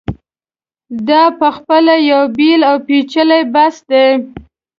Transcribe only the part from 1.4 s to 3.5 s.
خپله یو بېل او پېچلی